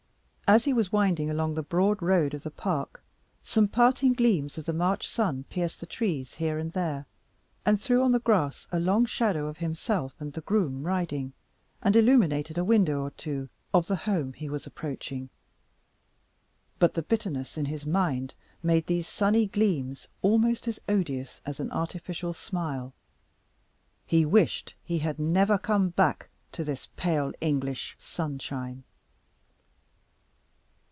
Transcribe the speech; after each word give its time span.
As 0.53 0.65
he 0.65 0.73
was 0.73 0.91
winding 0.91 1.29
along 1.29 1.53
the 1.53 1.63
broad 1.63 2.01
road 2.01 2.33
of 2.33 2.43
the 2.43 2.51
park, 2.51 3.01
some 3.41 3.69
parting 3.69 4.11
gleams 4.11 4.57
of 4.57 4.65
the 4.65 4.73
March 4.73 5.07
sun 5.07 5.45
pierced 5.45 5.79
the 5.79 5.85
trees 5.85 6.33
here 6.33 6.57
and 6.57 6.73
there, 6.73 7.05
and 7.65 7.79
threw 7.79 8.03
on 8.03 8.11
the 8.11 8.19
grass 8.19 8.67
a 8.69 8.77
long 8.77 9.05
shadow 9.05 9.47
of 9.47 9.59
himself 9.59 10.13
and 10.19 10.33
the 10.33 10.41
groom 10.41 10.83
riding, 10.83 11.31
and 11.81 11.95
illuminated 11.95 12.57
a 12.57 12.65
window 12.65 12.99
or 12.99 13.11
two 13.11 13.47
of 13.73 13.87
the 13.87 13.95
home 13.95 14.33
he 14.33 14.49
was 14.49 14.67
approaching. 14.67 15.29
But 16.79 16.95
the 16.95 17.01
bitterness 17.01 17.57
in 17.57 17.63
his 17.63 17.85
mind 17.85 18.33
made 18.61 18.87
these 18.87 19.07
sunny 19.07 19.47
gleams 19.47 20.09
almost 20.21 20.67
as 20.67 20.81
odious 20.89 21.39
as 21.45 21.61
an 21.61 21.71
artificial 21.71 22.33
smile. 22.33 22.93
He 24.05 24.25
wished 24.25 24.75
he 24.83 24.99
had 24.99 25.17
never 25.17 25.57
come 25.57 25.91
back 25.91 26.27
to 26.51 26.65
this 26.65 26.89
pale 26.97 27.31
English 27.39 27.95
sunshine. 27.97 28.83